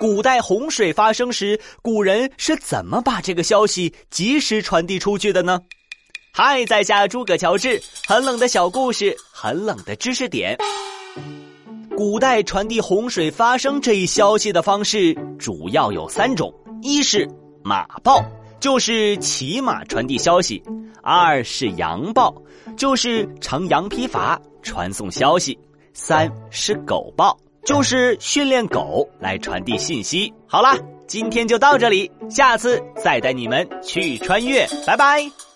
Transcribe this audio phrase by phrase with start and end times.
[0.00, 5.60] 古代洪水发生时，古人是怎么把这个消息及时传递出去的呢？
[6.32, 10.56] 嗨，在下诸葛乔治，很冷的小故事，很冷的知识点。
[11.94, 17.28] 古代传递洪水发生这一消息的方式主要有三种：一是
[17.62, 18.24] 马报，
[18.58, 20.62] 就是骑马传递消息；
[21.02, 22.34] 二是羊报，
[22.74, 25.52] 就是乘羊披筏传送消息；
[25.92, 30.32] 三是狗报，就是训练狗来传递信息。
[30.46, 30.76] 好啦，
[31.06, 35.49] 今天就到这里，下次再带你们去穿越，拜拜。